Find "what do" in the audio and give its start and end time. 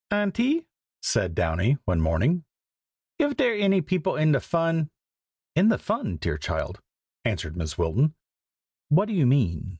8.89-9.13